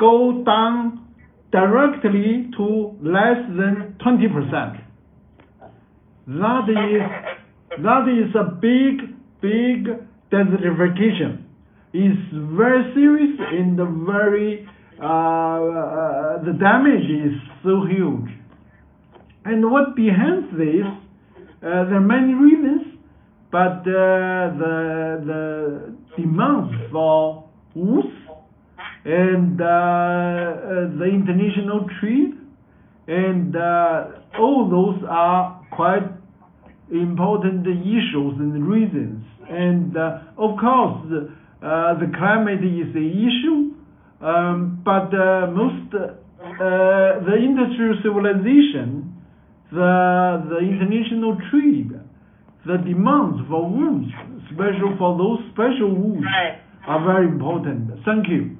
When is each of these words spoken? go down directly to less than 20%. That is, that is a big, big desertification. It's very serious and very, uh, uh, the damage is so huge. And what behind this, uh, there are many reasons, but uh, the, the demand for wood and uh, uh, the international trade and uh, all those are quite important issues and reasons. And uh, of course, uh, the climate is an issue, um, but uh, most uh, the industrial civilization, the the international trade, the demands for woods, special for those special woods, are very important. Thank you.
go 0.00 0.42
down 0.44 1.06
directly 1.52 2.50
to 2.56 2.96
less 3.02 3.38
than 3.48 3.96
20%. 4.04 4.80
That 6.26 6.66
is, 6.68 7.82
that 7.82 8.06
is 8.08 8.34
a 8.34 8.44
big, 8.50 9.14
big 9.40 10.08
desertification. 10.32 11.44
It's 11.92 12.20
very 12.32 12.94
serious 12.94 13.36
and 13.38 13.76
very, 14.06 14.66
uh, 15.00 15.04
uh, 15.04 16.44
the 16.44 16.56
damage 16.58 17.10
is 17.10 17.34
so 17.64 17.84
huge. 17.84 18.30
And 19.44 19.70
what 19.70 19.96
behind 19.96 20.52
this, 20.52 20.86
uh, 20.86 21.84
there 21.90 21.96
are 21.96 22.00
many 22.00 22.34
reasons, 22.34 22.98
but 23.50 23.80
uh, 23.80 24.54
the, 24.56 25.24
the 25.26 25.94
demand 26.16 26.70
for 26.92 27.48
wood 27.74 28.19
and 29.04 29.60
uh, 29.60 29.64
uh, 29.64 29.68
the 30.98 31.08
international 31.08 31.86
trade 32.00 32.40
and 33.10 33.56
uh, 33.56 34.38
all 34.38 34.68
those 34.70 35.02
are 35.08 35.66
quite 35.72 36.06
important 36.92 37.66
issues 37.66 38.34
and 38.38 38.66
reasons. 38.68 39.24
And 39.48 39.96
uh, 39.96 40.38
of 40.38 40.58
course, 40.58 41.06
uh, 41.10 41.98
the 41.98 42.06
climate 42.16 42.62
is 42.62 42.94
an 42.94 43.10
issue, 43.10 43.74
um, 44.24 44.82
but 44.84 45.10
uh, 45.10 45.50
most 45.50 45.90
uh, 45.94 46.14
the 47.26 47.34
industrial 47.34 47.98
civilization, 48.02 49.10
the 49.72 50.46
the 50.50 50.58
international 50.58 51.36
trade, 51.50 51.90
the 52.66 52.76
demands 52.78 53.42
for 53.48 53.66
woods, 53.68 54.06
special 54.54 54.94
for 54.98 55.18
those 55.18 55.40
special 55.52 55.90
woods, 55.94 56.26
are 56.86 57.04
very 57.04 57.26
important. 57.26 57.90
Thank 58.04 58.28
you. 58.28 58.56